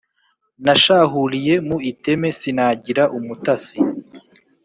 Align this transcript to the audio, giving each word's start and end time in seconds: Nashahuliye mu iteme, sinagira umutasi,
Nashahuliye 0.65 1.53
mu 1.67 1.77
iteme, 1.91 2.27
sinagira 2.39 3.03
umutasi, 3.17 3.77